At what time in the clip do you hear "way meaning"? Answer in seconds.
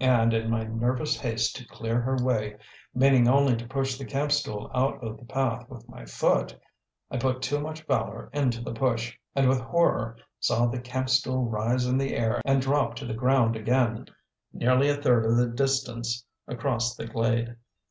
2.18-3.28